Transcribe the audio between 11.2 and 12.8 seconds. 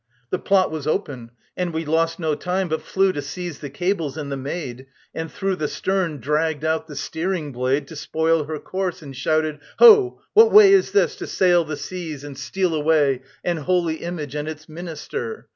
sail the seas and steal